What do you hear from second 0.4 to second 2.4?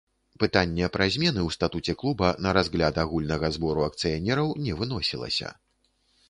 Пытанне пра змены ў статуце клуба